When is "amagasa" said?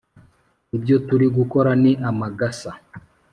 2.09-2.71